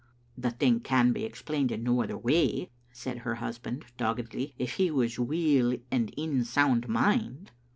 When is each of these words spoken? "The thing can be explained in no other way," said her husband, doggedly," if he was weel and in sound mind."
"The 0.35 0.49
thing 0.49 0.79
can 0.79 1.13
be 1.13 1.25
explained 1.25 1.71
in 1.71 1.83
no 1.83 2.01
other 2.01 2.17
way," 2.17 2.71
said 2.91 3.19
her 3.19 3.35
husband, 3.35 3.85
doggedly," 3.97 4.55
if 4.57 4.73
he 4.77 4.89
was 4.89 5.19
weel 5.19 5.77
and 5.91 6.09
in 6.17 6.43
sound 6.43 6.87
mind." 6.89 7.51